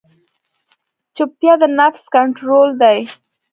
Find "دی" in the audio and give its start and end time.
2.81-2.99